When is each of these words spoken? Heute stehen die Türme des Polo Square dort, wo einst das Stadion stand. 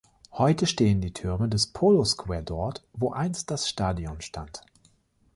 Heute 0.31 0.65
stehen 0.65 0.99
die 0.99 1.13
Türme 1.13 1.47
des 1.47 1.67
Polo 1.73 2.03
Square 2.03 2.41
dort, 2.41 2.83
wo 2.91 3.11
einst 3.11 3.51
das 3.51 3.69
Stadion 3.69 4.19
stand. 4.19 4.61